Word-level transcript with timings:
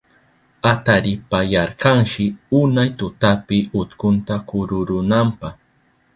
Ataripayarkashi 0.71 2.25
unay 2.59 2.89
tutapi 2.99 3.57
utkunta 3.81 4.35
kururunanpa. 4.47 5.47